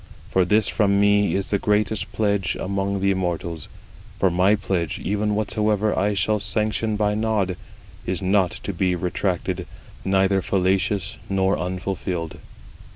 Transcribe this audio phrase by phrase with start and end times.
[0.31, 3.67] For this from me is the greatest pledge among the immortals:
[4.17, 7.55] for my pledge, even whatsoever I shall sanction by nod,
[8.03, 9.67] is not to be retracted,
[10.03, 12.37] neither fallacious nor unfulfilled."